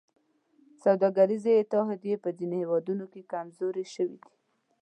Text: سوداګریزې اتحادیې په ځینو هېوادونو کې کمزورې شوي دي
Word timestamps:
سوداګریزې 0.83 1.51
اتحادیې 1.57 2.15
په 2.23 2.29
ځینو 2.37 2.55
هېوادونو 2.63 3.05
کې 3.11 3.21
کمزورې 3.31 3.85
شوي 3.95 4.17
دي 4.23 4.33